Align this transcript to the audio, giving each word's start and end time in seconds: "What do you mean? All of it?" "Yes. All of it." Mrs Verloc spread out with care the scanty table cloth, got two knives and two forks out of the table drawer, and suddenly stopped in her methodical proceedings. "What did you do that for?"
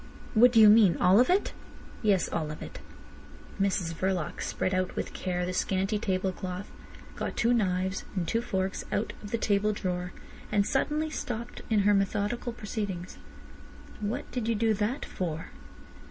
"What 0.33 0.51
do 0.51 0.59
you 0.59 0.67
mean? 0.67 0.97
All 0.97 1.19
of 1.19 1.29
it?" 1.29 1.53
"Yes. 2.01 2.27
All 2.27 2.49
of 2.49 2.63
it." 2.63 2.79
Mrs 3.61 3.93
Verloc 3.93 4.41
spread 4.41 4.73
out 4.73 4.95
with 4.95 5.13
care 5.13 5.45
the 5.45 5.53
scanty 5.53 5.99
table 5.99 6.31
cloth, 6.31 6.71
got 7.15 7.37
two 7.37 7.53
knives 7.53 8.03
and 8.15 8.27
two 8.27 8.41
forks 8.41 8.83
out 8.91 9.13
of 9.21 9.29
the 9.29 9.37
table 9.37 9.73
drawer, 9.73 10.11
and 10.51 10.65
suddenly 10.65 11.11
stopped 11.11 11.61
in 11.69 11.81
her 11.81 11.93
methodical 11.93 12.51
proceedings. 12.51 13.19
"What 13.99 14.25
did 14.31 14.47
you 14.47 14.55
do 14.55 14.73
that 14.73 15.05
for?" 15.05 15.51